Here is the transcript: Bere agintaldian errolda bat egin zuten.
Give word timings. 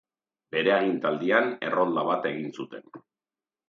Bere 0.55 0.73
agintaldian 0.77 1.53
errolda 1.69 2.09
bat 2.11 2.29
egin 2.35 2.53
zuten. 2.61 2.95